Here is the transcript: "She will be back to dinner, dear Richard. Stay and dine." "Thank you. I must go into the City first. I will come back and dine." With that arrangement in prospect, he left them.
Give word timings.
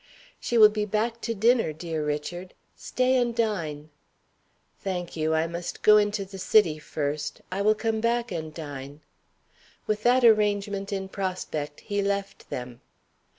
"She 0.39 0.57
will 0.57 0.69
be 0.69 0.85
back 0.85 1.21
to 1.21 1.35
dinner, 1.35 1.71
dear 1.71 2.03
Richard. 2.03 2.55
Stay 2.75 3.17
and 3.17 3.35
dine." 3.35 3.91
"Thank 4.79 5.15
you. 5.15 5.35
I 5.35 5.45
must 5.45 5.83
go 5.83 5.97
into 5.97 6.25
the 6.25 6.39
City 6.39 6.79
first. 6.79 7.41
I 7.51 7.61
will 7.61 7.75
come 7.75 8.01
back 8.01 8.31
and 8.31 8.51
dine." 8.51 9.01
With 9.85 10.01
that 10.01 10.23
arrangement 10.23 10.91
in 10.91 11.07
prospect, 11.07 11.81
he 11.81 12.01
left 12.01 12.49
them. 12.49 12.81